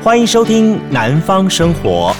[0.00, 2.14] 欢迎收听《南方生活》。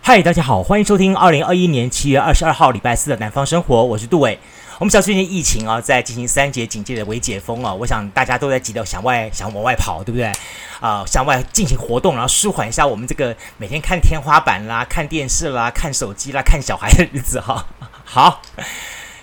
[0.00, 4.38] 嗨，大家好，欢迎收听二零二一年七月二十二号礼拜四的《南方生活》，我是杜伟。
[4.78, 10.32] 我们小最近疫情啊，在进行三节警戒的微解封啊，我想大家都在急着想外想往外跑，对不对？
[10.80, 17.66] 啊、向外进行活动，然后舒缓一下我们这个每天看天花板啦、看电视啦、看手机啦、看小孩的日子哈。
[18.04, 18.40] 好。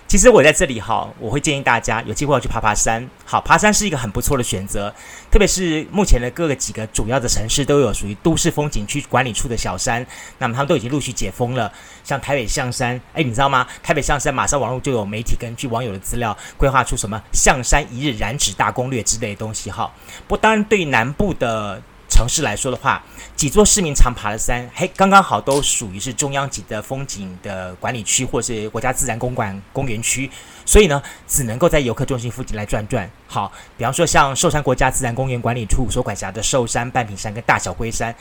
[0.08, 3.04] 其实我在这里哈，我会建议大家有机会要去爬爬山。
[3.24, 4.94] 好，爬山是一个很不错的选择，
[5.32, 10.06] 特别是目前的各个几个主要的城市都有属于都市风景区管理处的小山，
[10.38, 11.72] 那么他们都已经陆续解封了。
[12.04, 13.66] 像台北象山，哎，你知道吗？
[13.82, 19.92] 台北象山马上网络就有媒体根据网友的资料规划出什么象山一日燃脂大攻略之类的东西哈。
[20.28, 21.82] 不过当然，对于南部的。
[22.16, 23.04] 城市来说的话，
[23.36, 30.30] 几座市民常爬的山，嘿，刚刚好都属于是中央级的风景的管理区，或是国家自然公馆公园区，
[30.64, 33.08] 所以呢，只能够在游客中心附近来转转。
[33.26, 38.14] 好，比方说像寿山国家自然公园管理处所管辖的寿山、半屏山跟大小龟山，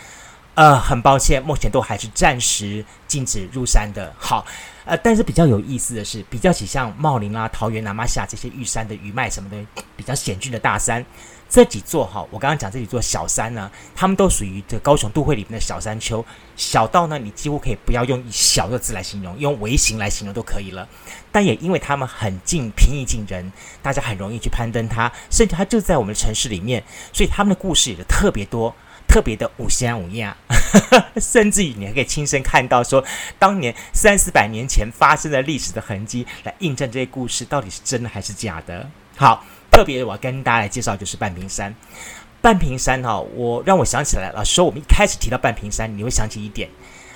[0.55, 4.13] 呃，很抱歉，目前都还是暂时禁止入山的。
[4.19, 4.45] 好，
[4.83, 9.55] 呃，但是比较有意思的是，比较起像茂林啦、桃园、南玛夏这些玉山的余脉什么的
[9.95, 11.05] 比较险峻的大山。
[11.47, 16.25] 这几座哈，我刚刚讲这几座小山呢，他们都属于这高雄都会里面的小山丘。
[16.57, 20.87] 小到呢，你几乎可以不要用“小”的字来形容，用“微型”来形容都可以了。
[21.31, 23.51] 但也因为他们很近，平易近人，
[23.81, 28.75] 大家很容易去攀登它，甚至它就在我们的城市里面，所以他们的故事也特别多，
[29.07, 30.35] 特别的五香五样，
[31.21, 33.01] 甚至于你还可以亲身看到说，
[33.39, 38.89] 当年三四百年前发生的历史的痕迹，来印证这些故事到底是真的还是假的。
[39.15, 39.45] 好。
[39.75, 41.75] 特别我要跟大家来介绍就是半屏山。
[42.41, 44.45] 半屏山哈、我让我想起来了。
[44.45, 46.69] 说我们一开始提到半屏山，你会想起一点，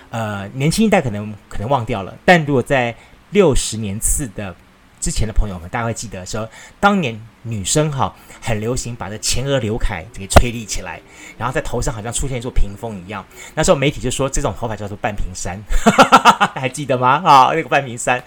[0.09, 2.13] 呃，年轻一代可能可能忘掉了。
[2.25, 2.93] 但如果在
[3.29, 4.53] 六十年次的
[4.99, 7.19] 之前的朋友们，大家会记得说，当年。
[7.43, 10.99] 女生哈很流行把这前额刘海给吹立起来，
[11.37, 13.25] 然后在头上好像出现一座屏风一样。
[13.55, 15.59] 那时候媒体就说这种头发叫做半屏山，
[16.55, 17.21] 还记得吗？
[17.25, 18.23] 啊，那个半屏山。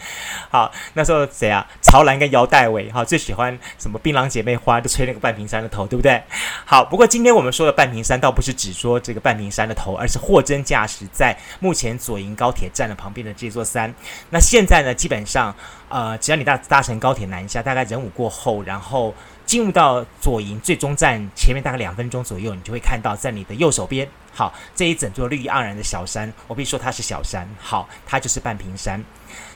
[0.50, 1.66] 好，那时候谁啊？
[1.82, 6.22] 曹兰跟姚代伟哈最喜欢什么槟榔姐妹花，就吹那个半屏山的头，对不对？
[6.64, 13.94] 好，不过今天我们说的半屏山倒不是只说这个半屏山的头，而是货真价实在目前左营高铁站的旁边的这座山。
[14.30, 15.54] 那现在呢，基本上
[15.88, 19.01] 呃，只要你搭搭乘高铁南下，大概人武过后，然后
[19.46, 29.02] 进入到左营最终站前面大概两分钟左右，你就会看到在你的右手边，好，这一整座绿意盎然的小山，我必须说它是小山，好，它就是半屏山。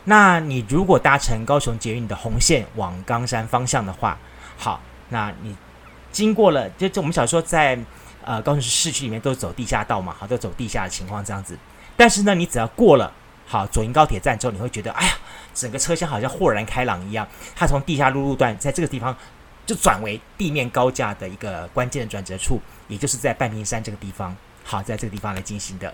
[0.05, 4.19] 那你如果搭乘高雄捷运的红线往冈山方向的话，
[4.59, 5.57] 好，那你
[6.11, 7.79] 经过了，就就我们小时候在
[8.25, 11.57] 呃高雄市区里面都走地下道嘛，好，都走地下的情况这样子。
[11.97, 13.13] 但是呢，你只要过了
[13.47, 15.13] 好左营高铁站之后，你会觉得，哎呀，
[15.55, 19.17] 整个车厢好像豁然开朗一样，它从地下路路段在这个地方。
[19.67, 24.35] 就转为地面高架的一个关键的转折处，也就是在半屏山这个地方。
[24.65, 25.89] 好，在这个地方来进行的。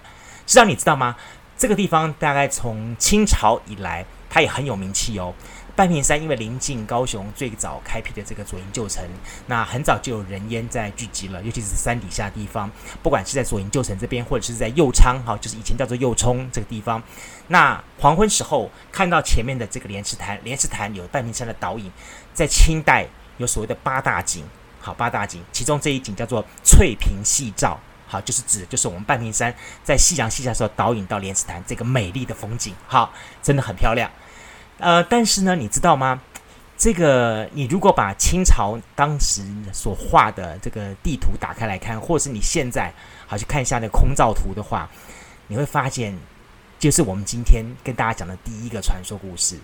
[0.46, 1.16] 实际上你知道吗？
[1.56, 5.34] 这个地方大概从清朝以来，它也很有名气哦。
[5.74, 9.02] 半屏山因为临近高雄最早开辟的这个左营旧城，
[9.46, 12.70] 那很早就有人烟在聚集了，尤其是山底下地方，
[13.02, 17.02] 不管是在左营旧城这边，或者是在右昌，哈，就是以前叫做右冲这个地方。
[17.48, 21.90] 那黄昏时候看到前面的这个莲池潭，莲池潭有半屏山的倒影，
[22.34, 23.06] 在清代。
[23.42, 24.42] 有所谓的八大景，
[24.80, 29.54] 好，八大景，其中这一景叫做翠屏夕照，好，就是指就是我们半屏山
[29.84, 34.10] 在夕阳西下的时候导引到莲池潭这个美丽的风景，好，真的很漂亮。
[34.78, 36.20] 呃，但是呢，你知道吗？
[36.78, 42.92] 这个你如果把清朝当时所画的这个地图打开来看，或者是你现在
[43.26, 44.88] 好去看一下那个空照图的话，
[45.46, 46.18] 你会发现，
[46.80, 49.60] 就是我们今天跟大家讲的第一个传说故事。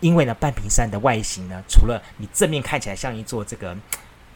[0.00, 3.76] 因为呢，半屏山的外形呢，除了你正面看起来像一座这个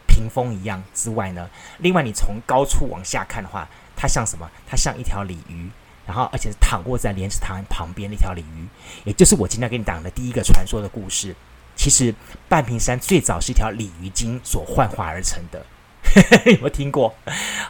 [0.06, 1.48] 屏风一样之外呢，
[1.78, 4.50] 另外你从高处往下看的话，它像什么？
[4.66, 5.71] 它像一条鲤鱼，
[6.06, 8.66] 然后而且是躺卧在莲池潭旁边那条鲤鱼，
[9.04, 11.34] 也就是我今天给你讲的第一个传说的故事。
[11.77, 12.15] 其实
[12.48, 15.65] 半屏山最早是一条鲤鱼精所幻化而成的。
[16.47, 17.15] 有没有听过？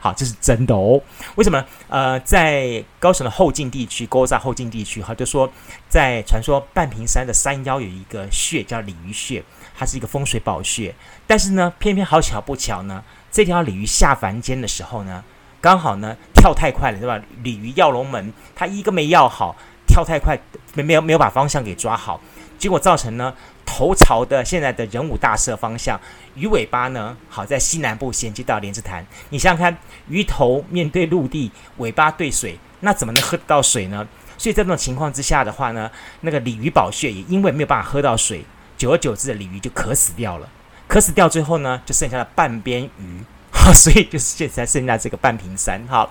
[0.00, 1.00] 好，这是真的哦。
[1.37, 1.64] 为什么？
[1.88, 5.50] 呃，在高雄的后劲地区，沟在后劲地区，哈，就说
[5.88, 9.42] 在传说半屏山的山腰有一个穴叫鲤鱼穴，
[9.76, 10.94] 它是一个风水宝穴。
[11.26, 15.22] 但是呢，偏偏好巧不巧呢，这条鲤鱼下凡间的时候呢，
[15.60, 17.20] 刚好呢跳太快了，对吧？
[17.43, 19.54] 鲤鱼跃龙门，它一个没跃好，
[19.86, 20.38] 跳太快，
[20.75, 22.20] 没没有没有把方向给抓好，
[22.60, 23.34] 结果造成呢。
[23.72, 25.98] 头朝的现在的人武大社方向，
[26.34, 29.06] 鱼尾巴呢，好在西南部衔接到莲池潭。
[29.28, 29.78] 你想想看，
[30.08, 34.06] 鱼头面对陆地，尾巴对水，那怎么能喝得到水呢？
[34.36, 35.88] 所以在这种情况之下的话呢，
[36.22, 38.44] 那个鲤鱼宝穴也因为没有办法喝到水，
[38.76, 40.48] 久而久之的鲤鱼就渴死掉了，
[40.88, 43.22] 渴死掉之后呢，就剩下了半边鱼，
[43.52, 45.80] 好， 所以就是现在剩下这个半屏山。
[45.88, 46.10] 好，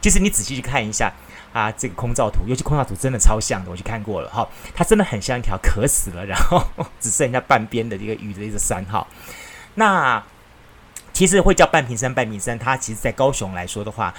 [0.00, 1.12] 其实你仔细去看一下
[1.52, 6.64] 啊，这个空照图，尤其空照图真的超像的，我去看过了，哈，它真的很像一条渴死了，然后
[7.00, 9.06] 只剩下半边的一个鱼的一个山，哈。
[9.74, 10.22] 那
[11.12, 14.14] 其实会叫半屏山，半屏山，它其实在高雄来说的话，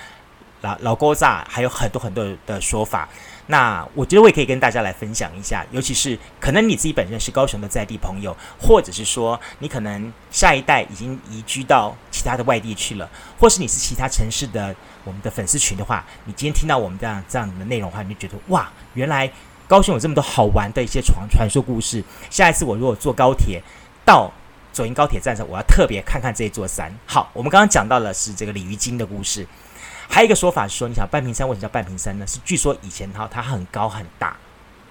[0.62, 3.08] 老老古早还有很多很多的说法。
[3.52, 19.30] 那我觉得我也可以跟大家来分享一下，尤其是可能你自己本身是高雄的在地朋友，或者是说你可能下一代已经移居到其他的外地去了，或是你是其他城市的我们的粉丝群的话，你今天听到我们这样这样的内容的话，你就觉得哇，原来
[19.68, 22.02] 高雄有这么多好玩的一些传传说故事。
[22.30, 23.62] 下一次我如果坐高铁
[24.06, 24.32] 到
[24.72, 26.90] 左营高铁站上，我要特别看看这座山。
[27.06, 29.46] 好，我们刚刚讲到的是这个鲤鱼精的故事。
[30.12, 32.28] 还有一个说法说，你想半屏山为什么叫半屏山呢？
[32.28, 34.36] 是据说以前哈它很高很大，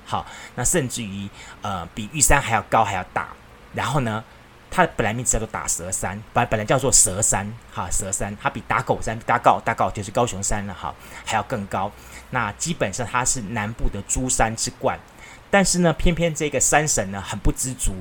[0.06, 0.24] 好，
[0.54, 1.28] 那甚至于
[1.60, 3.28] 呃比玉山还要高还要大。
[3.74, 4.24] 然后呢，
[4.70, 10.94] 它本来名字叫做打蛇山，本本来叫做蛇山，哈，蛇山它比打狗山、打高、打高就是高雄山了，哈，
[11.26, 11.92] 还要更高。
[12.30, 14.98] 那基本上它是南部的诸山之冠，
[15.50, 17.92] 但是呢，偏偏这个山神呢很不知足，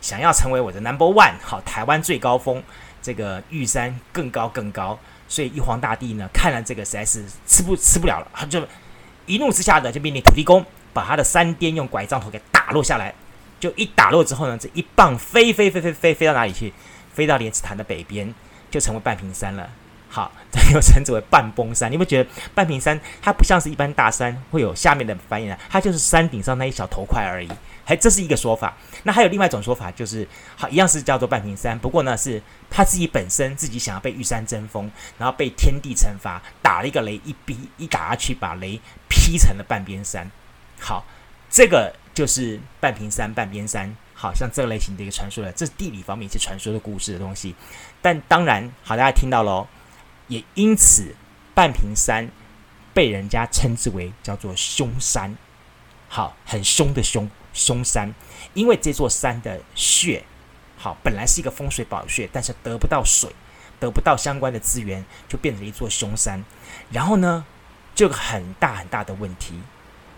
[0.00, 2.60] 想要成为我的 number one，好，台湾最高峰，
[3.00, 4.98] 这个玉山更高更高。
[5.28, 8.66] 所以玉皇大帝呢，看了这个实在是吃不吃不了了，他就
[9.26, 13.14] 一怒之下的就命令土地公把他的山巅用拐杖头给打落下来。
[13.58, 16.72] 就一打落之后呢，这一棒飞飞飞飞飞飞到哪里去？
[17.14, 18.34] 飞到莲池潭的北边，
[18.70, 19.70] 就成为半屏山了。
[20.14, 21.90] 好， 这又称之为半崩山。
[21.90, 27.48] 你会觉得半屏山它不像是一般大山会有下面的繁衍，它就是山顶上那一小头块而已。
[27.84, 28.72] 还这是一个说法。
[29.02, 32.40] 那还有另外一种说法，就是好一样是叫做半屏山，不过呢是
[32.70, 34.88] 他自己本身自己想要被玉山争锋，
[35.18, 40.30] 然后被天地惩罚，打了一个雷，一逼一打去，把雷劈成了半边山。
[40.78, 41.04] 好，
[41.50, 45.50] 这个就是半屏山、半边山，好像这个类型的一个传说了。
[45.52, 47.54] 这是地理方面一些传说的故事的东西。
[48.00, 49.66] 但当然，好，大家听到喽，
[50.28, 51.14] 也因此
[51.54, 52.28] 半屏山
[52.92, 55.36] 被人家称之为叫做凶山，
[56.08, 57.30] 好，很凶的凶。
[57.52, 58.12] 凶山，
[58.52, 60.24] 因为这座山的穴，
[60.76, 63.30] 好，本来是一个风水宝穴，但是得不到水，
[63.78, 66.44] 得不到相关的资源，就变成一座凶山。
[66.90, 67.44] 然后呢，
[67.94, 69.54] 这个很大很大的问题，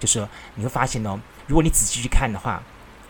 [0.01, 2.63] 就是说你会发现哦，如果你仔细去看的话，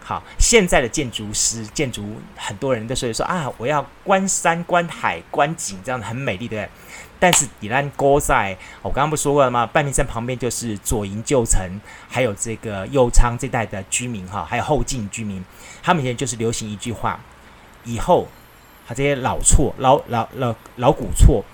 [0.09, 2.05] 好，现在的建筑师、建筑
[2.37, 6.71] 很多人都说说啊，我要观山、观海、观景，这样很美丽，对不对？
[7.19, 9.67] 但是底兰沟在，我刚刚不说过了吗？
[9.67, 11.61] 半屏山旁边就是左营旧城，
[12.09, 15.45] 还有这个右昌这带的居民哈，还有后进居民，
[15.83, 17.19] 他们现在就是流行一句话：
[17.83, 18.29] 以后
[18.87, 21.45] 他这些老厝、老老老老古厝，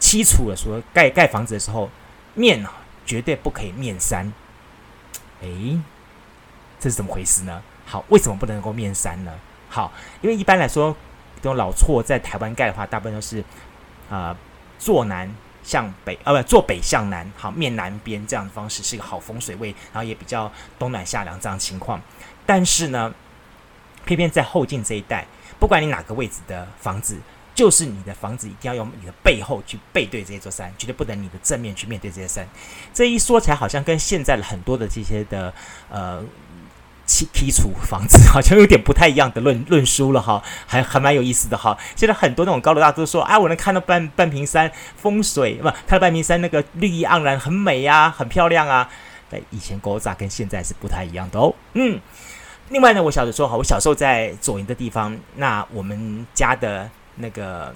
[0.00, 1.88] 七厝的时候盖盖房子的时候，
[2.34, 2.66] 面
[3.06, 4.32] 绝对不可以面山。
[5.42, 5.78] 诶，
[6.80, 7.62] 这是怎么回事呢？
[7.92, 9.32] 好，为什么不能够面山呢？
[9.68, 9.92] 好，
[10.22, 10.96] 因为一般来说，
[11.36, 13.40] 这种老厝在台湾盖的话，大部分都是
[14.08, 14.32] 啊。
[14.32, 14.36] 呃
[14.82, 22.02] 坐南向北，呃，不，坐北向南，好，面南边这样的方式是一个好风水位，然后也比较冬暖夏凉这样情况。
[22.44, 23.14] 但是呢，
[24.04, 25.24] 偏偏在后进这一带，
[25.60, 27.16] 不管你哪个位置的房子，
[27.54, 32.44] 就是你的房子一定要用你的背后去背对这座山，绝对不能你的正面去面对这些山。
[32.92, 35.54] 这一说起来，好像跟现在的很多的这些的
[35.88, 36.20] 呃。
[37.12, 41.76] 基基础房子 好像有点不太一样的论论述了哈，还还蛮有意思的哈。
[41.94, 48.88] 现在很多那种高楼大都说啊，我能看到半半屏山风水，不看到半屏山那个绿意盎然，很美呀、啊，很漂亮啊。
[49.28, 51.54] 但以前古早跟现在是不太一样的哦。
[51.74, 52.00] 嗯，
[52.70, 57.74] 另外呢，我小的时候哈，我小时候在左营的地方，那我们家的那个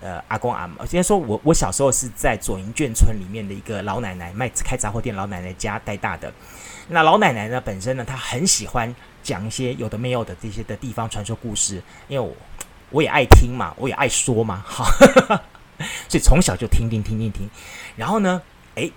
[0.00, 6.32] 呃阿公阿嬷，今天说我我小时候是在左营眷村里面的一个老奶奶卖开杂货店老奶奶家带大的。
[6.88, 7.60] 那老奶奶呢？
[7.60, 8.92] 本身呢，她很喜欢
[9.22, 12.34] 讲一些有的没有的这些的地方传说故事，因为我
[12.90, 14.84] 我也爱听嘛，我也爱说嘛， 哈，
[16.08, 17.48] 所以从小就听听听听听。
[17.94, 18.42] 然后呢，
[18.74, 18.90] 诶，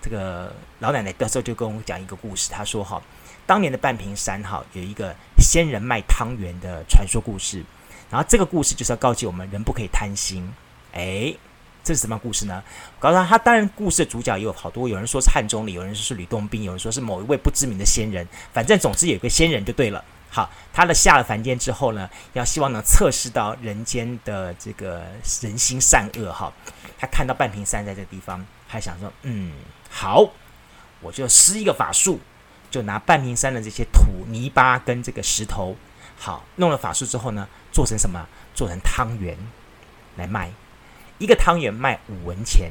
[0.00, 3.02] 这个老奶奶到时候就跟我讲一个故事，她说哈，
[3.44, 7.64] 当年的半屏山哈有一个仙人卖汤圆的传说故事，
[8.12, 10.48] 然后这个故事就是要告诫我们人不可以贪心，
[10.92, 11.36] 诶。
[11.84, 12.62] 这是什么故事呢？
[13.00, 18.24] 告诉他，他当然故事的主角也有好多，有人说是汉钟离，有人说是吕洞宾，有人说是某一位不知名的仙人。
[18.52, 20.04] 反正总之有一个仙人就对了。
[20.30, 25.02] 好，他的下了凡间之后呢，要希望能测试到人间的这个
[25.40, 26.32] 人心善恶。
[26.32, 26.52] 哈，
[26.96, 29.50] 他看到半屏山在这个地方，他想说，嗯，
[29.90, 30.30] 好，
[31.00, 32.20] 我就施一个法术，
[32.70, 35.74] 就拿半屏山的这些土泥巴跟这个石头，
[36.24, 38.24] 好，弄了法术之后呢，做成什么？
[38.54, 39.36] 做成汤圆
[40.14, 40.52] 来卖。
[41.18, 42.70] 一个汤圆卖五文钱，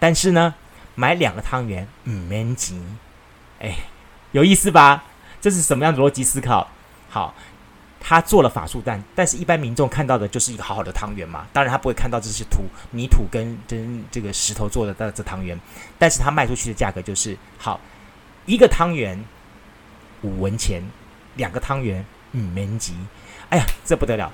[0.00, 0.54] 但是呢，
[0.94, 2.96] 买两个汤圆五元钱，
[3.60, 3.76] 哎，
[4.32, 5.04] 有意思吧？
[5.42, 6.66] 这是什么样的逻辑思考？
[7.10, 7.34] 好，
[8.00, 12.62] 他做了法术蛋，但是一般民众看到的就是一个好好的汤圆嘛，当然他不会看到这是土
[12.92, 15.60] 泥土跟跟这个石头做的这这汤圆，
[15.98, 17.78] 但是他卖出去的价格就是好
[18.46, 19.22] 一个汤圆
[20.22, 20.82] 五文钱，
[21.34, 22.02] 两个汤圆
[22.36, 22.94] 五文钱，
[23.48, 24.30] 哎呀，这不得了！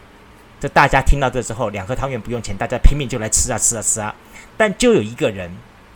[0.60, 4.14] 这大家听到这之后，两颗汤圆不用钱，大家拼命就来吃啊吃啊吃啊，
[4.56, 5.50] 但就有一个人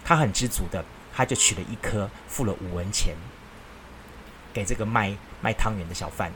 [0.04, 0.84] 他很知足的，
[1.14, 3.14] 他就取了一颗，付了五文钱
[4.52, 6.32] 给这个卖卖汤圆的小贩。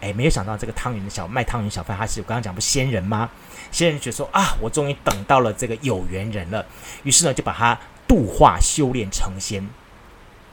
[0.00, 3.30] 哎，没有想到这个汤圆的小卖汤圆小贩，他是我刚刚讲不仙人吗？
[3.72, 6.64] 仙人觉得说啊，我终于等到了这个有缘人了，
[7.02, 9.66] 于是呢就把他度化修炼成仙，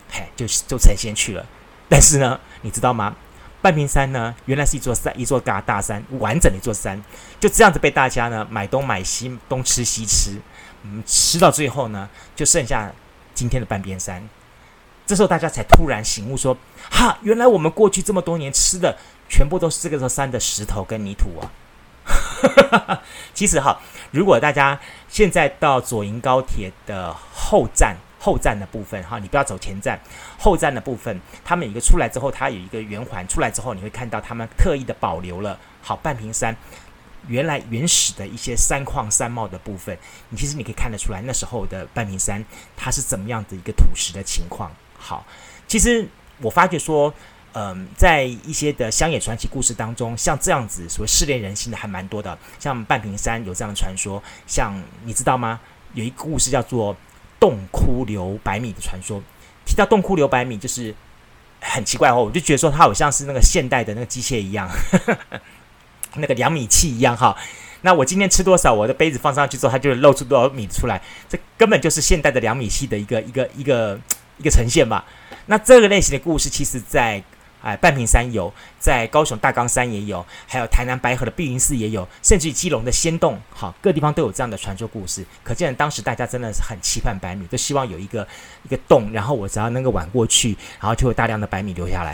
[0.10, 1.46] 嘿，就就成仙去了。
[1.90, 3.16] 但是呢，你知道吗？
[3.64, 7.02] 半边山呢，原来是一座山，一座大大山，完整的一座山，
[7.40, 10.40] 就这样子被大家呢买东买西，东吃西吃，
[10.84, 12.92] 嗯，吃到最后呢，就剩下
[13.34, 14.22] 今天的半边山。
[15.06, 16.56] 这时候大家才突然醒悟说，
[16.92, 18.96] 哈，原来我们过去这么多年吃的。
[19.30, 23.02] 全部都是这个座山的石头跟泥土啊！
[23.34, 23.80] 其实哈，
[24.12, 30.00] 如果大家现在到左营高铁的后站后站的部分哈，你不要走前站，
[30.40, 36.56] 后站的部分，他们一个出来之后，它有一个圆环，出来之后你会看到他们特意的保留了好半屏山
[37.28, 39.98] 原来原始的一些山况山貌的部分。
[40.30, 42.42] 你其实你可以看得出来，那时候的半屏山
[42.78, 44.72] 它是怎么样的一个土石的情况。
[44.98, 45.26] 好，
[45.68, 46.08] 其实
[46.42, 47.14] 我发觉说。
[47.56, 52.36] 嗯，在一些的乡野传奇故事当中，像这样子所谓试炼人心的还蛮多的。
[52.60, 55.60] 像半屏山有这样的传说，像你知道吗？
[55.94, 56.98] 有一个故事叫做
[57.44, 59.22] “洞窟流百米”的传说。
[59.66, 60.96] 提到“洞窟流百米”，就是
[61.60, 64.70] 很奇怪哦，我就觉得说它好像是那个现代的那个机械一样，
[66.16, 67.36] 那个量米器一样哈。
[67.82, 74.00] 那我今天吃多少，我的杯子放上去之后，它就露出多少米出来，这根本就是现代的量米器的一个一个一个
[74.38, 75.04] 一个呈现吧。
[75.48, 77.22] 那这个类型的故事，其实在
[77.64, 85.26] 哎，半屏山有，在高雄大冈山也有，还有台南白河的碧云寺也有，甚至于基隆的仙洞，好，各地方都有这样的传说故事。
[85.44, 88.28] 可见当时大家真的是很期盼白米，都希望有一个
[88.64, 92.12] 一个洞，然后我只要能够碗过去，然后就有大量的白米留下来。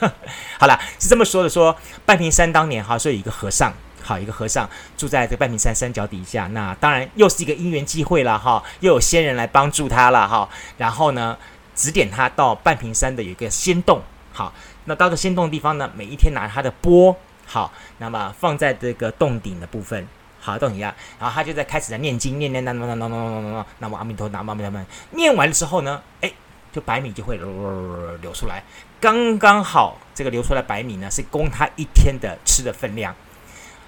[0.60, 11.38] 好了，是这么说的说，半屏山当年哈，说有一个和尚，好，一个和尚住在这半屏山山脚底下，那当然又是一个因缘际会了哈，又有仙人来帮助他了哈，然后呢，
[11.74, 14.52] 指点他到半屏山的有一个仙洞，好。
[14.86, 17.14] 那到了仙洞的地方呢，每一天拿他的钵，
[17.46, 20.06] 好，那么放在这个洞顶的部分，
[20.40, 26.32] 好，洞顶下，然后他就在开始在念经，念念念念念念念念念，南无阿弥陀，南无阿弥陀佛，念完的时候呢，哎，
[26.72, 28.62] 就白米就会流出来，
[29.00, 33.14] 刚刚好，这个流出来白米呢，是供他一天的吃的分量，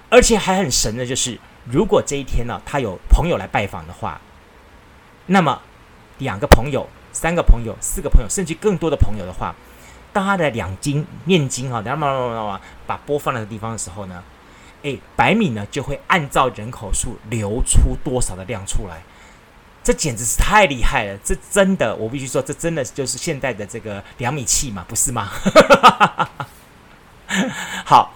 [0.09, 4.21] 而且还很神的就是，如果这一天呢，他有朋友来拜访的话，
[5.25, 5.61] 那么
[6.19, 9.55] 两个朋友、三个朋友、四个朋友，甚至更多的朋友的话。
[10.13, 14.23] 当他的两经念经哈，然后慢慢慢慢把播放在的地方的时候呢，
[14.83, 19.01] 诶，白米呢就会按照人口数流出多少的量出来，
[19.83, 21.17] 这简直是太厉害了！
[21.23, 25.31] 这真的，我必须说，这真的就是现代的这个量米器嘛，不是吗？
[27.83, 28.13] 好，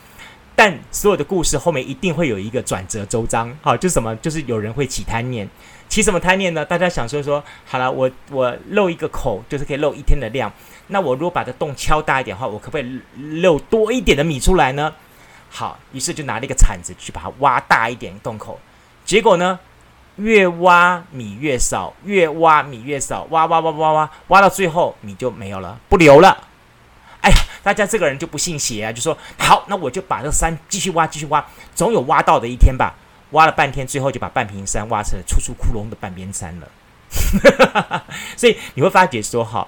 [0.55, 4.15] 但所有的故事后面一定会有一个转折周章，好，就是什么？
[4.17, 5.49] 就是有人会起贪念，
[5.89, 6.63] 起什么贪念呢？
[6.63, 10.51] 大家想说说，好了，我我漏一个口，就是可以漏一天的量。
[10.87, 13.01] 那我如果把这洞敲大一点的话，我可不可以
[13.41, 14.93] 漏多一点的米出来呢？
[15.49, 18.59] 好，于是就拿了一个铲子去把它挖大一点洞口，
[19.05, 19.57] 结果呢，
[20.17, 26.37] 越挖米越少，越挖米越少，挖挖挖挖挖，挖到最后米就没有了，不流了。
[27.21, 32.93] 哎呀，大家这个人就不信邪啊，就说好，那我就把这山继续挖，继续挖，总有挖到的一天吧。
[33.31, 38.03] 挖了半天，最后就把半瓶山挖成了处处窟窿的半边山了。
[38.37, 39.67] 所以你会发觉说，哈。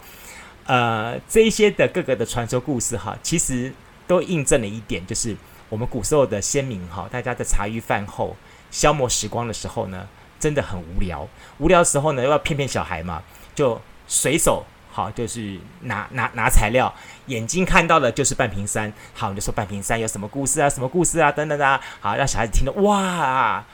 [0.69, 3.73] 呃，这一些的各个的传说故事哈，其实
[4.05, 5.35] 都印证了一点，就是
[5.67, 8.35] 我们古时候的先民哈，大家在茶余饭后
[8.69, 10.07] 消磨时光的时候呢，
[10.39, 11.27] 真的很无聊。
[11.57, 13.23] 无聊的时候呢，又要骗骗小孩嘛，
[13.55, 16.93] 就随手好，就是拿拿拿材料，
[17.25, 23.65] 眼睛看到的就是半屏山，好，你就说半屏山有什么故事啊，什么故事啊，等等啊，好，让小孩子听得哇，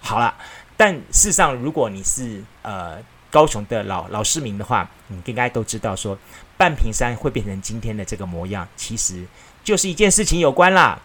[0.00, 0.34] 好了。
[0.78, 2.96] 但事实上，如果你是呃。
[3.30, 6.18] 高雄的老老市民的话，你应该都知道说，
[6.56, 9.24] 半屏山会变成今天的这个模样，其实
[9.62, 10.98] 就是一件事情有关啦。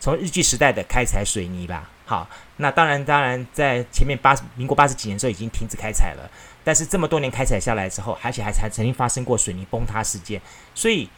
[0.00, 6.30] 从日据时代的开采水泥啦，好，那当然当然在前面八民国八十几年的时候已经停止开采了，
[6.64, 10.40] 但是这么多年开采下来之后，而且还还曾经发生过水泥崩塌事件，
[10.74, 11.08] 所以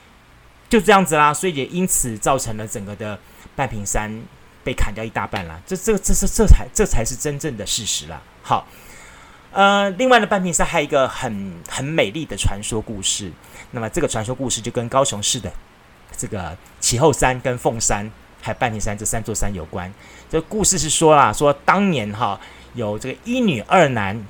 [0.68, 3.18] 就这样子啦，所以也因此造成了整个的
[3.56, 4.10] 半屏山
[4.64, 5.60] 被砍掉一大半啦。
[5.66, 8.22] 这这这这这才这才是真正的事实啦。
[8.42, 8.66] 好。
[9.52, 13.32] 呃，另外呢，半屏山还有一个很很美丽的传说故事。
[13.72, 15.52] 那么这个传说故事就跟高雄市的
[16.16, 18.08] 这个旗后山跟凤山
[18.40, 19.92] 还有半屏山这三座山有关。
[20.30, 22.38] 这故事是说啦，说当年哈
[22.74, 24.24] 有这个一女二男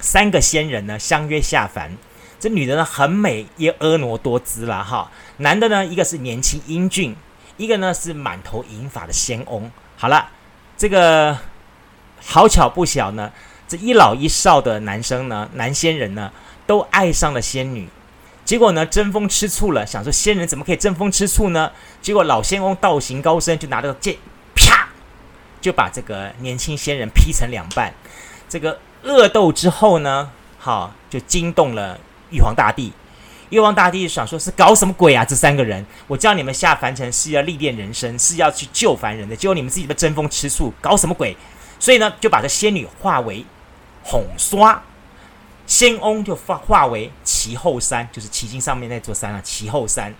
[0.00, 1.96] 三个仙人呢相约下凡。
[2.40, 5.10] 这女的呢很美，也婀娜多姿啦哈。
[5.38, 7.16] 男的呢一个是年轻英俊，
[7.56, 9.70] 一个呢是满头银发的仙翁。
[9.96, 10.28] 好了，
[10.76, 11.36] 这个
[12.20, 13.32] 好巧不巧呢，
[13.68, 16.32] 这一老一少的男生呢，男仙人呢
[16.66, 17.86] 都爱上了仙女。
[18.42, 21.70] 结果呢，争风吃醋了，想说仙人怎么可以争风吃醋呢？
[22.00, 24.16] 结果老仙翁道行高深，就拿着剑，
[24.54, 24.88] 啪，
[25.60, 27.92] 就把这个年轻仙人劈成两半。
[28.48, 32.90] 这个恶斗之后呢，好，就惊动了玉皇大帝。
[33.50, 35.22] 玉皇大帝想说，是搞什么鬼啊？
[35.22, 41.36] 这三个人，我叫你们下凡尘是要历练人生，是要去救凡人的，结果你们自己被争风吃醋，搞什么鬼？
[41.78, 43.44] 所以呢，就把这仙女化为
[44.08, 44.82] 红刷。
[45.66, 50.14] 仙翁就化化为其后山，就是齐经上面那座山啊，其后山。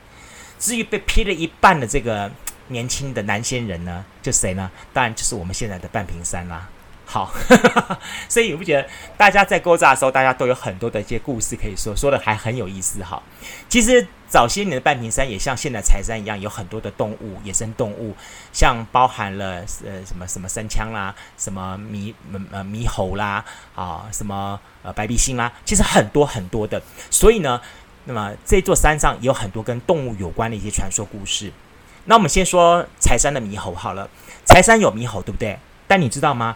[0.58, 2.30] 至于被劈了一半的这个
[2.66, 4.70] 年轻的男仙人呢，就谁呢？
[4.92, 6.68] 当然就是我们现在的半屏山啦。
[7.10, 7.32] 好，
[8.28, 8.86] 所以你不觉得
[9.16, 13.22] 大家在勾扎的时候，大家都有很多的一些故事可以说，说的还很有意思哈。
[13.66, 18.14] 其实早些年的半屏山也像现在柴山一样，有很多的动物，野生动物，
[18.52, 22.12] 像包含了呃什么什么山羌啦，什么猕
[22.52, 23.42] 呃猕猴啦，
[23.74, 26.82] 啊什么呃白鼻星啦，其实很多很多的。
[27.10, 27.58] 所以呢，
[28.04, 31.50] 那么这座山上也有很多跟动物有关的一些传说故事。
[32.04, 34.10] 那我们先说柴山的猕猴好了，
[34.44, 35.58] 柴山有猕猴对不对？
[35.86, 36.54] 但你知道吗？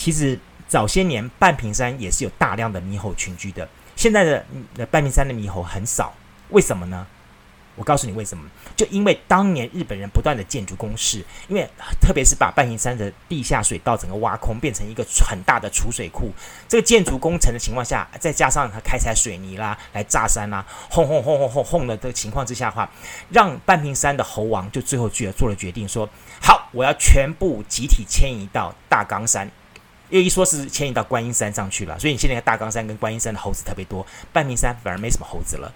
[0.00, 6.14] 其实早些年半屏山也是有大量的猕猴群居的，现在的半屏山的猕猴很少，
[6.48, 7.06] 为什么呢？
[7.76, 11.68] 我告诉你为什么，就因为当年日本人不断的建筑工事，因为
[12.00, 16.32] 特别是把半屏山的地下水道整个挖空，变成一个很大的储水库，
[16.66, 22.90] 这个建筑工程的情况下，再加上他开采水泥啦，来炸山啦，轰轰轰轰轰轰的这个情况之下的话，
[23.28, 29.50] 让半屏山的猴王就最后决做了决定说，说好，我要全部集体迁移到大冈山。
[30.10, 35.72] 又一说是迁移到观音山上去了，所以你现在大冈山跟观音山的猴子特别多，半屏山反而没什么猴子了。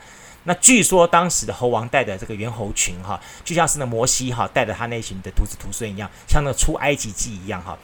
[0.46, 7.78] 那据说当时的猴王带的这个猿猴群哈，就像是那摩西哈带着他那群的徒子徒孙一样，像那出埃及记一样哈，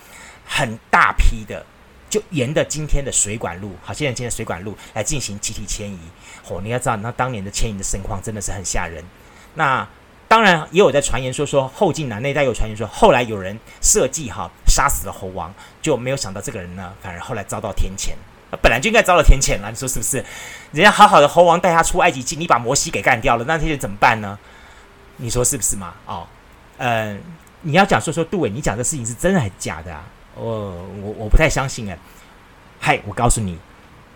[0.45, 1.65] 很大批的，
[2.11, 5.99] 就沿着今天的水管路，好，现在今天水管路来进行集体迁移。
[6.49, 9.03] 哦，你要知道，那当年的迁移的盛况真的是很吓人。
[9.55, 9.89] 那
[10.29, 15.53] 当然也有在传言说说后晋南那一代有传言说，后来有人设计哈杀死了猴王，
[15.83, 18.13] 就没有想到这个人呢，反而后来遭到天谴，
[18.63, 20.25] 本来就应该遭到天谴了，你说是不是？
[20.73, 24.39] 人家好好的猴王带他出埃及记，你把摩西给干掉了，那这些怎么办呢？
[25.17, 25.95] 你说是不是嘛？
[26.07, 26.27] 哦，
[26.79, 27.19] 嗯、呃，
[27.63, 30.05] 你要讲说说杜伟，你讲的事情是真的还是假的啊？
[30.37, 31.99] 哦，我我不太相信哎。
[32.79, 33.59] 嗨，我告诉你，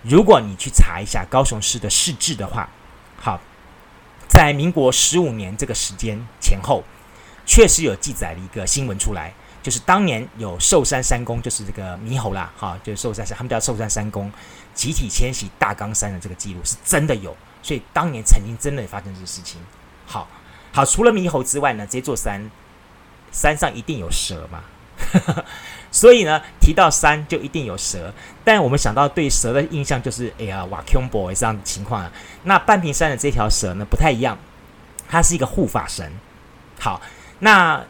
[0.02, 2.68] 如果你去查一下高雄市的市志的话，
[3.18, 3.40] 好。
[4.26, 6.82] 在民国十五年这个时间前后，
[7.46, 9.32] 确实有记载了一个新闻出来，
[9.64, 14.30] 就是当年有寿山山公，就是这个猕猴啦，哈，就是寿山山，他们叫寿山山公，
[14.74, 19.58] 集体迁徙大冈山的这个记录是真的有，所以当年曾经真的发生这个事情。
[20.04, 20.28] 好，
[20.70, 22.50] 好，除了猕猴之外呢，这座山
[23.32, 24.60] 山上一定有蛇嘛。
[25.90, 28.12] 所以呢，提到山就一定有蛇，
[28.44, 32.12] 但我们想到对蛇的印象就是，哎呀，哇，Q boy 这样的情况啊。
[32.42, 34.36] 那半屏山的这条蛇呢，不太一样，
[35.08, 36.12] 它是一个护法神。
[36.78, 37.00] 好，
[37.38, 37.84] 那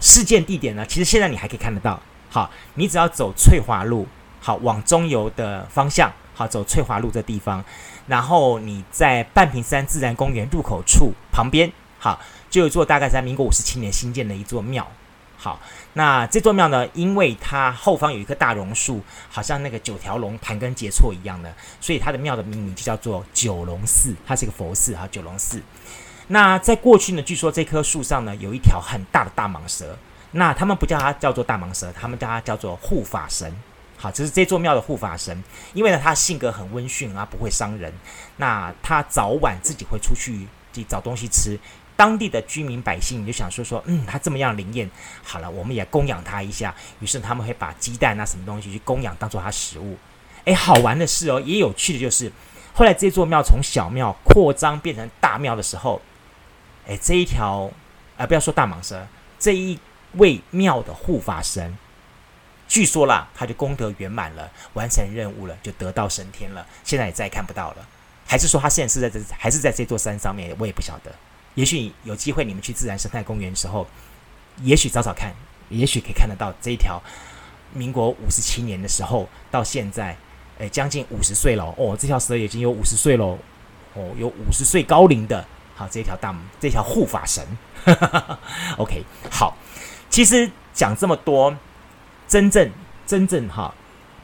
[0.00, 2.00] 事件地点呢，其实现在你还可以看得到。
[2.30, 4.06] 好，你只要走翠华路，
[4.40, 7.64] 好，往中油的方向，好，走翠华路这地方，
[8.06, 14.86] 然后你在半屏山自然公园入口处旁边，好，就有座大概在民国五十七年新建的一座庙。
[15.36, 15.58] 好，
[15.94, 25.60] 那这座庙呢，因为它后方有一棵大榕树，好像那个九条龙盘根结错一样的，所以它的庙的命名就叫做九龙寺，它是一个佛寺哈，九龙寺。
[26.32, 29.98] 那在过去呢，据说这棵树上呢有一条很大的大蟒蛇，
[30.30, 33.52] 那他们不叫它叫做大蟒蛇，他们叫它叫做护法神。
[33.96, 35.42] 好，这是这座庙的护法神，
[35.74, 37.92] 因为呢他性格很温驯啊，不会伤人，
[38.36, 41.58] 那他早晚自己会出去去找东西吃。
[41.96, 44.88] 当地的居民百姓就想说说，嗯，他这么样灵验，
[45.24, 46.72] 好了，我们也供养他一下。
[47.00, 49.98] 于是他们会把鸡蛋啊什么东西去供养，当做他食物。
[50.44, 52.32] 诶，好玩的是哦，也有趣的就是，
[52.72, 56.00] 后来这座庙从小庙扩张变成大庙的时候，
[56.90, 57.70] 诶，这一条
[58.16, 59.06] 啊、不要说大蟒蛇，
[59.38, 59.78] 这一
[60.14, 61.78] 位庙的护法神，
[62.66, 66.66] 据说啦，他就功德圆满了，完成任务了，就得道升天了。
[66.82, 67.88] 现在也再也看不到了，
[68.26, 70.52] 还是说他现在是在这，还是在这座山上面？
[70.58, 71.12] 我也不晓得。
[71.54, 73.86] 也许有机会，你们去自然生态公园的时候，
[74.62, 75.32] 也许找找看，
[75.68, 77.00] 也许可以看得到这一条
[77.72, 80.16] 民国五十七年的时候到现在，
[80.58, 83.24] 诶，将近五十岁了哦，这条蛇已经有五十岁了
[83.94, 85.46] 哦，有五十岁高龄的，
[85.80, 87.42] 好，这条大这条护法神。
[87.86, 88.38] 呵 呵
[88.76, 89.56] ，OK，好，
[90.10, 91.56] 其实讲这么多，
[92.28, 92.70] 真正
[93.06, 93.72] 真正哈，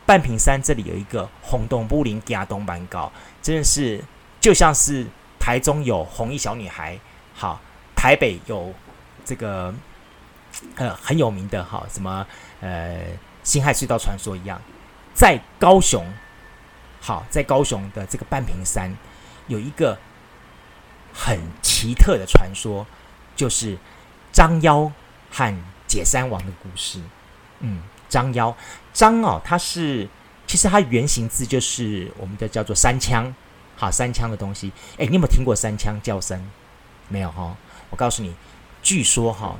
[0.05, 4.05] 半屏山这里有一个红洞布林加东板高，真的是
[4.39, 5.07] 就像是
[5.41, 7.01] 台中有红衣小女孩，
[7.35, 7.59] 好，
[7.95, 8.75] 台北有
[9.25, 9.75] 这个
[10.75, 12.27] 呃很有名的哈什么
[12.61, 13.01] 呃
[13.43, 14.61] 辛亥隧道传说一样，
[15.15, 16.07] 在高雄，
[17.01, 18.95] 好，在高雄的这个半屏山
[19.47, 19.99] 有一个
[21.17, 22.87] 很奇特的传说，
[23.35, 23.79] 就是
[24.31, 24.93] 张妖
[25.31, 27.01] 和解三王的故事。
[27.61, 28.55] 嗯，张妖
[28.93, 30.07] 张哦，它是
[30.47, 33.35] 其实它原型字就是我们的叫做三枪，
[33.77, 34.71] 好，三枪的东西。
[34.99, 36.51] 哎，你有没有听过三枪叫声？
[37.09, 37.57] 没有哈、
[37.89, 38.35] 我告诉你，
[38.83, 39.57] 据说哈、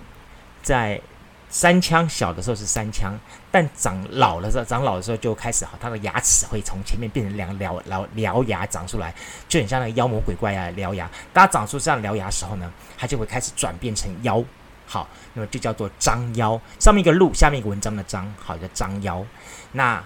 [0.63, 1.01] 在
[1.49, 3.19] 三枪小的时候是三枪，
[3.57, 9.15] 但长老的时候，长老的时候就开始哈，它的牙齿会从前面变成两獠獠獠牙长出来，
[9.49, 11.11] 就很像那个妖魔鬼怪啊獠牙。
[11.33, 14.45] 当它长出这样獠牙的时候呢，它就会开始转变成妖。
[14.85, 19.25] 好，那么就叫做张妖，上面一个鹿，下面一个文章的章，好，叫张妖。
[19.73, 20.05] 那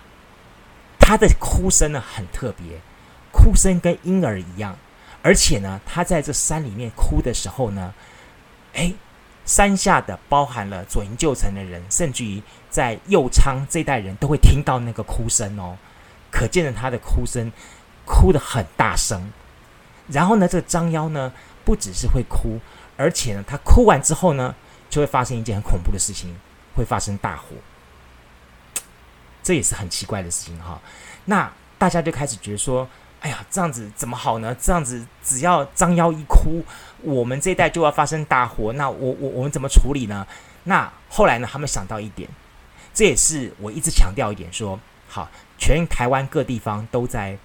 [1.01, 2.79] 它的哭声呢很特别，
[3.33, 4.79] 哭声跟婴儿一样，
[5.23, 7.93] 而且呢，它在这山里面哭的时候呢，
[8.75, 8.95] 诶。
[9.51, 15.77] 山下的包含了左营旧城的人，甚至于在右昌这一代人都会听到那个哭声哦，
[16.31, 17.51] 可见的他的哭声
[18.05, 19.33] 哭得很大声。
[20.07, 21.33] 然后呢，这个张妖呢，
[21.65, 22.61] 不只是会哭，
[22.97, 24.55] 而且呢，他哭完之后呢，
[24.89, 26.33] 就会发生一件很恐怖的事情，
[26.77, 27.57] 会发生大火。
[29.43, 30.81] 这也是很奇怪的事情哈、
[31.25, 32.89] 那大家就开始觉得说。
[33.23, 34.57] 哎呀，这样子怎么好呢？
[34.59, 36.65] 这样子只要张妖一哭，
[37.03, 38.73] 我们这一代就要发生大火。
[38.75, 40.27] 那我我我们怎么处理呢？
[40.65, 41.49] 那后来呢？
[41.51, 42.29] 他们想到一点，
[42.93, 47.37] 这也是我一直强调一点说，好，全台湾各地方都在，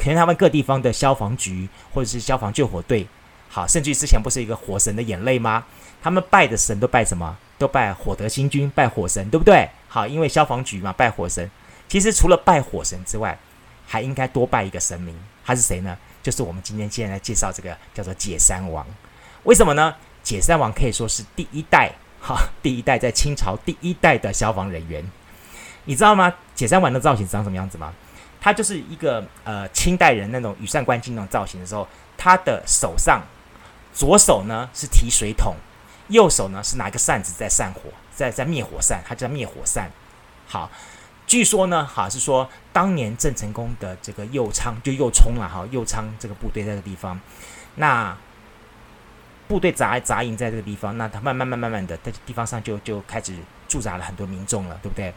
[0.00, 3.06] 全台湾各地方的消防局或者是消防救火队，
[3.48, 5.64] 好，甚至于之前不是一个火神的眼泪吗？
[6.02, 7.36] 他们拜的神都拜什么？
[7.58, 9.68] 都拜火德星君，拜火神，对不对？
[9.88, 11.50] 好，因为消防局嘛，拜火神。
[11.88, 13.38] 其实除了拜火神之外，
[13.86, 15.96] 还应该多拜一个神明，他是谁呢？
[16.22, 18.86] 就是我们今天接下来介绍这个叫做解山王。
[19.44, 19.94] 为什么呢？
[20.22, 25.02] 解山王可以说是第一代，哈， 第一代在清朝第一代的消防人员。
[25.84, 26.34] 你知道吗？
[26.54, 27.94] 解山王的造型长什么样子吗？
[28.40, 33.22] 他就是一个呃清代人那种羽扇纶巾那种造型的时候，他的手上
[33.94, 35.54] 左手呢是提水桶，
[36.08, 37.80] 右手呢是拿一个扇子在扇火，
[38.14, 39.90] 在在灭火扇，他叫灭火扇。
[40.46, 40.70] 好。
[41.28, 47.20] 据说呢，哈是说当年郑成功的这个右仓就右冲了哈，右仓这个部队在这个地方，
[47.76, 48.16] 那
[49.46, 53.34] 部队扎扎营在这个地方，那他慢慢慢慢慢的在地方上就就开始
[53.68, 55.12] 驻扎了很多民众了，对不对？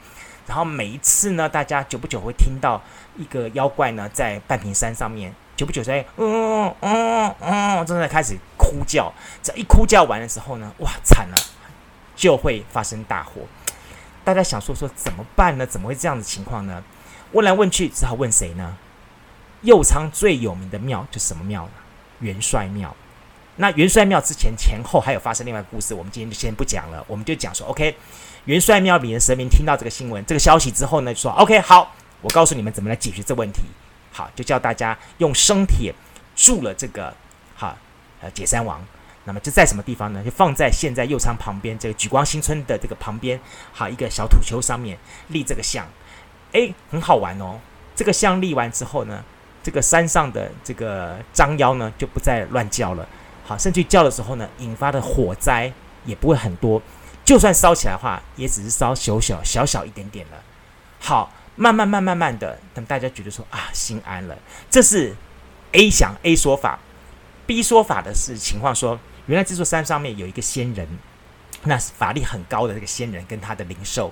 [0.45, 2.82] 然后每一次呢，大家久不久会听到
[3.17, 11.36] 一个妖怪呢在半屏山上面，久不久在嗯嗯嗯正在开始哭叫，这一哭叫完的时候呢，哇惨了，
[12.17, 13.41] 就会发生大火。
[14.23, 15.65] 大家想说说怎么办呢？
[15.65, 16.84] 怎么会这样的情况呢？
[17.31, 18.77] 问来问去，只好问谁呢？
[19.62, 21.71] 右昌最有名的庙就什么庙呢？
[22.19, 22.95] 元帅庙。
[23.57, 27.03] 那元帅庙之前前后还有发生另外一个故事，我们今天就先不讲了。
[27.07, 27.95] 我们就讲说，OK，
[28.45, 33.63] 元帅庙里的神明听到这个新闻、这个消息之后呢，就说，OK，好，我告诉你们怎么来解决这问题。
[34.12, 35.93] 好，就叫大家用生铁
[36.36, 37.13] 铸了这个，
[37.55, 37.77] 好，
[38.21, 38.84] 呃，解山王。
[39.23, 40.23] 那么就在什么地方呢？
[40.23, 43.39] 就放在现在右昌旁边这个莒光新村的这个旁边，
[43.71, 45.88] 好一个小土丘上面立这个像，
[46.53, 47.60] 诶，很好玩哦。
[47.95, 49.23] 这个像立完之后呢，
[49.62, 53.07] 这个山上的这个张妖呢就不再乱叫了，
[53.45, 55.71] 好，甚至叫的时候呢，引发的火灾
[56.03, 56.81] 也不会很多，
[57.23, 60.41] 就算烧起来的话，也只是烧小小小小一点点了。
[60.99, 64.36] 好，慢慢慢慢慢的，等大家觉得说啊，心安了。
[64.71, 65.15] 这是
[65.73, 66.79] A 想 A 说法
[67.45, 68.99] ，B 说法的是情况说。
[69.32, 70.86] 原来这座山上面有一个仙人，
[71.63, 74.12] 那是法力很高的这个仙人跟他的灵兽。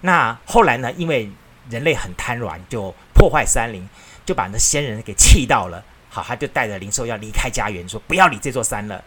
[0.00, 1.30] 那后来呢，因为
[1.70, 3.88] 人类很贪婪，就破坏山林，
[4.24, 5.84] 就把那仙人给气到了。
[6.10, 9.04] 好，他就带着灵兽要离开家园，说不要理这座山了。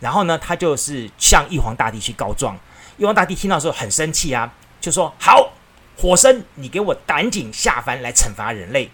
[0.00, 2.56] 然后呢，他就是向玉皇大帝去告状。
[2.96, 5.52] 玉皇大帝听到之后很生气啊，就说：“好，
[5.98, 8.90] 火神，你给我赶紧下凡来惩罚人类。”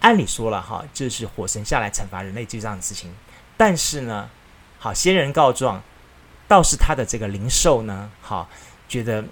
[0.00, 3.10] 按理说了哈，就是火神下来惩罚人类就这样的事情。
[3.56, 4.28] 但是呢，
[4.78, 5.82] 好，仙人告状，
[6.46, 8.48] 倒是他的这个灵兽呢，好，
[8.88, 9.24] 觉得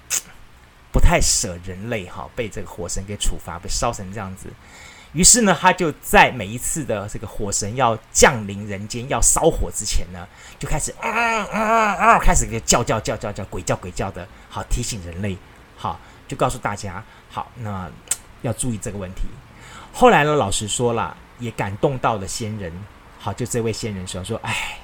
[0.91, 4.49] 不太舍人类，哈，被这个火神给处罚，被烧成这样子。
[5.13, 10.27] 于是呢，他就在每一次的这个火神要降临人间、要烧火之前呢，
[10.59, 15.37] 就开始啊啊啊啊，开始叫叫叫叫叫鬼叫鬼叫的，好提醒人类，
[15.77, 17.91] 好，就告诉大家，好，那
[18.43, 19.23] 要注意这个问题。
[19.93, 22.73] 后来呢，老实说了，也感动到了仙人。
[23.25, 24.77] 好，就这位仙人说说，哎，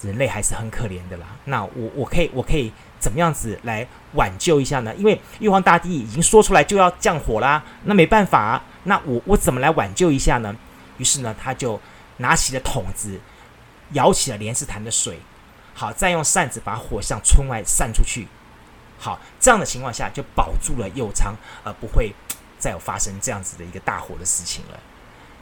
[0.00, 1.26] 人类还是很可怜的啦。
[1.44, 4.94] 那我我可以我可以怎么样子来挽救一下呢？
[4.94, 8.64] 因为玉皇大帝已经说出来就要降火啦，那没办法啊。
[8.84, 10.56] 那我我怎么来挽救一下呢？
[10.96, 11.78] 于是呢，他就
[12.16, 13.20] 拿起了桶子，
[13.90, 15.20] 舀起了莲池潭的水，
[15.74, 18.26] 好，再用扇子把火向村外散出去。
[18.98, 22.14] 好，这样的情况下就保住了右仓，而不会
[22.58, 24.80] 再有发生这样子的一个大火的事情了。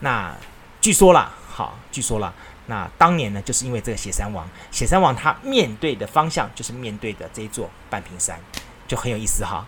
[0.01, 0.35] 那
[0.81, 2.31] 据说啦，好，据说了，
[2.67, 8.39] 那当年呢，就是因为这个雪山王，雪山王他面对的方向就是面对的这一座半屏山，
[8.87, 9.67] 就很有意思哈。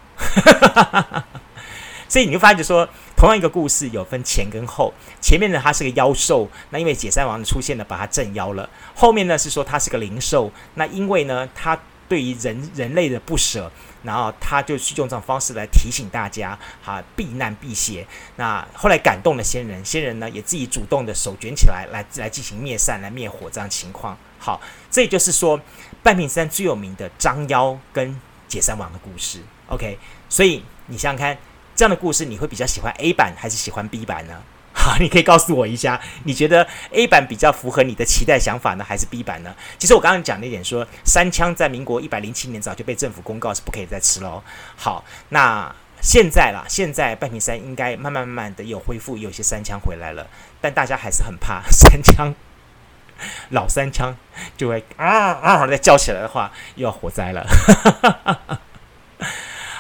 [2.07, 11.79] 所以你就发觉说，同样一个故事有分前跟后，前面呢他是个妖兽，那因为血山王的出现呢，把他镇妖了；后面呢是说他是个灵兽，那因为呢他。
[12.09, 13.71] 对于人人类的不舍，
[14.03, 18.07] 然后他就去用这种方式来提醒大家，哈，避难避邪。
[18.37, 24.17] 那后来感动了仙人，仙人呢也自己主动的手卷起来，来来进行灭善、来灭火这样情况。
[24.39, 25.61] 好，这也就是说
[26.03, 28.19] 半屏山最有名的张妖跟
[28.49, 29.41] 解山王的故事。
[29.67, 31.37] OK，所以你想想看，
[31.77, 34.43] 这样的故事你会比较喜欢 A 版还是喜欢 B 版呢？
[35.01, 39.55] 你可以告诉我一下，你觉得 A 版比较符合你的期待想法呢，还是 B 版呢？
[39.79, 44.43] 其实我刚刚讲那点说，三枪在民国一百零七年早就被政府公告是不可以再吃喽。
[44.77, 50.27] 好，那现在啦，现在半屏山应该慢慢慢慢的有恢复，有些三枪回来了，
[50.61, 52.35] 但大家还是很怕三枪，
[53.51, 54.17] 老三枪
[54.57, 57.47] 就会啊啊再叫起来的话，又要火灾了。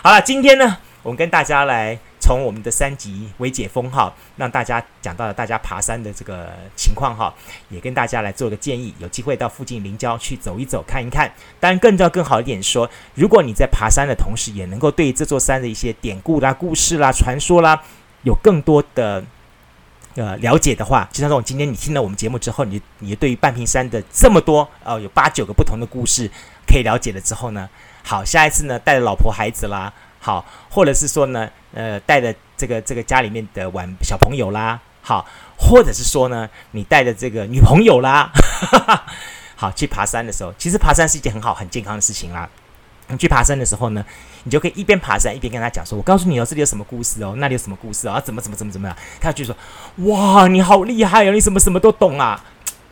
[0.03, 1.99] 好了，今天呢，我们跟大家来。
[2.20, 7.33] 从我们的三级微解封哈，让大家讲到了大家爬山的这个情况哈，
[7.68, 11.33] 也跟大家来做个建议，有机会到附近林郊去走一走看一看。
[11.61, 17.83] 当然，更要更好一点说，如果你在爬山的同时，也能够对这座山的一些典故啦、故事啦、传说啦，
[18.22, 19.24] 有更多的
[20.16, 26.31] 呃了解的话，就像说，今天你听了我们节目之后，你你对于半屏山的这么多哦，有八九个不同的故事
[26.66, 27.68] 可以了解了之后呢，
[28.02, 29.92] 好，下一次呢，带着老婆孩子啦。
[30.20, 35.24] 好，或者是说呢，呃，带着这个这个家里面的玩小朋友啦，好，
[35.57, 38.31] 或者是说呢，你带着这个女朋友啦，
[39.54, 42.48] 好，去爬山的时候，其实爬山是一件很好很健康的事情啦。
[43.11, 44.04] 你去爬山的时候呢，
[44.44, 49.57] 你就可以一边爬山一边跟他讲说：“我告诉你哦，这里有什么故事哦，那里有什么故事啊，怎么怎么怎么怎么样？”他就说
[50.04, 52.44] ：“哇，你好厉害哦，你什么什么都懂啊，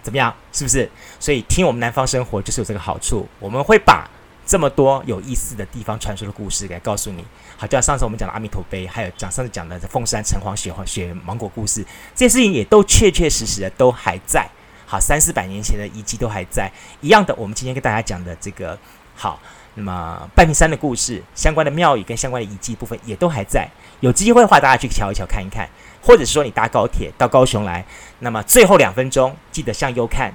[0.02, 0.34] 怎么样？
[0.52, 4.08] 是不是？”所以听我们南方生活就是有这个好处，我们会把。
[4.46, 7.24] 这么多有意思的地方传说的故事，来告诉你。
[7.59, 14.48] 好，就像上次我们讲的阿弥陀碑，还有讲上次讲的凤山城隍血血芒果故事，这些事情也都确确实实的都还在。
[14.87, 16.70] 好，三四百年前的遗迹都还在。
[17.00, 18.78] 一样的，我们今天跟大家讲的这个
[19.16, 19.40] 好，
[19.74, 23.68] 那么半屏山的故事，相关的庙宇跟相关的遗迹部分也都还在。
[23.98, 25.68] 有机会的话，大家去瞧一瞧，看一看，
[26.00, 27.85] 或者是说你搭高铁到高雄来，
[28.20, 30.32] 那么最后两分钟记得向右看。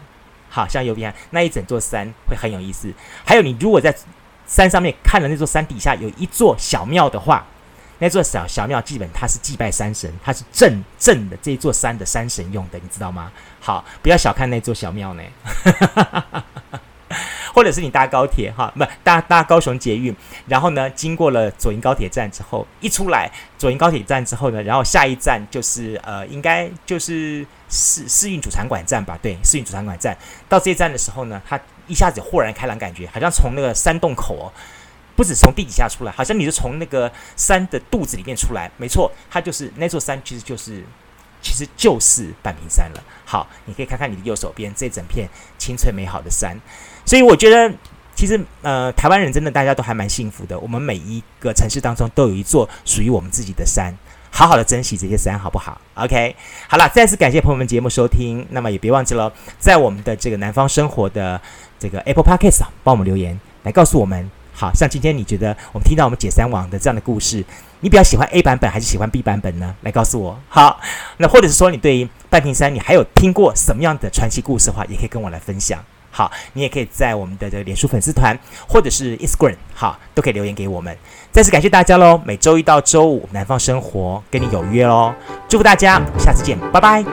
[0.51, 2.93] 好，像右边那一整座山会很有意思。
[3.25, 3.95] 还有，你如果在
[4.45, 7.43] 山上面看了那座山底下有一座小庙的话，
[7.99, 13.31] 那座小小庙基本它是祭拜山神，它是镇镇的这座山的山神用的，你知道吗？
[13.61, 15.23] 好，不要小看那座小庙呢。
[17.53, 20.15] 或者是你搭高铁哈，不搭搭高雄捷运，
[20.47, 29.17] 然后呢，经过了左营高铁站之后，一出来左营高铁站之后呢，然后下一站就是呃，应该就是世世运主场馆站吧？
[29.21, 30.15] 对，世运主场馆站。
[30.49, 34.51] 到这一站的时候呢，它一下子豁然开朗，感觉好像从那个山洞口哦，
[35.15, 38.69] 不止从地底下出来，好像你是从那个山的肚子里面出来。
[38.77, 40.83] 没错，它就是那座山，其实就是
[41.41, 43.03] 其实就是半屏山了。
[43.25, 46.55] 好，你可以看看你的右手边这整片清翠美好的山。
[47.05, 47.73] 所以我觉得，
[48.13, 50.59] 其实呃，台湾人真的大家都还蛮幸福的。
[50.59, 53.93] 我们每一个城市当中都有一座属于我们自己的山，
[54.33, 56.35] 好好的珍惜这些山，好不好？OK，
[56.67, 58.43] 好了，再次感谢朋友们节目收听。
[58.49, 61.39] 那么也别忘记了，在我们的这个南方生活的
[61.77, 64.31] 这个 Apple Podcast 啊，帮我们留言来告诉我们。
[64.53, 67.43] 好像今天你觉得我们听到我们解三王的这样的故事，
[67.79, 69.75] 你比较喜欢 A 版本还是喜欢 B 版本呢？
[69.81, 70.39] 来告诉我。
[70.49, 70.79] 好，
[71.17, 75.83] 那或者是说你对于半瓶山你还有听过什么样的传奇故事的话，也可以跟我来分享。
[76.11, 80.95] 好，你也可以在我们的这个脸书粉丝团，或者是 Instagram，好，都可以留言给我们。
[81.31, 82.19] 再次感谢大家喽！
[82.25, 85.13] 每周一到周五，南方生活跟你有约喽。
[85.47, 87.03] 祝福大家，下次见，拜拜。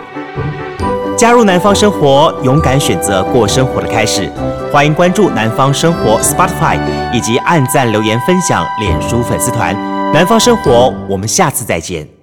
[1.17, 4.31] 加入南方生活，勇敢选择过生活的开始。
[4.73, 6.79] 欢迎关注南方生活 Spotify，
[7.13, 9.75] 以及按赞、留言、分享脸书粉丝团。
[10.13, 12.18] 南方生活，我们下次再见。